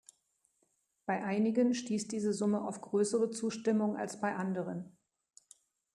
[1.05, 4.97] Bei einigen stieß diese Summe auf größere Zustimmung als bei anderen.